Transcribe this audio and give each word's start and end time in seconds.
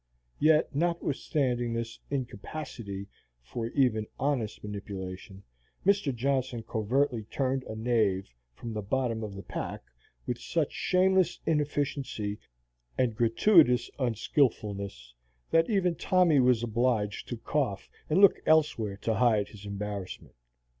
Yet, 0.39 0.73
notwithstanding 0.75 1.73
this 1.73 1.99
incapacity 2.09 3.07
for 3.43 3.67
even 3.67 4.07
honest 4.19 4.63
manipulation, 4.63 5.43
Mr. 5.85 6.11
Johnson 6.11 6.63
covertly 6.63 7.25
turned 7.25 7.61
a 7.65 7.75
knave 7.75 8.33
from 8.55 8.73
the 8.73 8.81
bottom 8.81 9.23
of 9.23 9.35
the 9.35 9.43
pack 9.43 9.83
with 10.25 10.39
such 10.41 10.71
shameless 10.71 11.39
inefficiency 11.45 12.39
and 12.97 13.15
gratuitous 13.15 13.91
unskilfulness, 13.99 15.13
that 15.51 15.69
even 15.69 15.93
Tommy 15.93 16.39
was 16.39 16.63
obliged 16.63 17.27
to 17.27 17.37
cough 17.37 17.87
and 18.09 18.19
look 18.21 18.37
elsewhere 18.47 18.97
to 19.03 19.13
hide 19.13 19.49
his 19.49 19.67
embarrassment. 19.67 20.33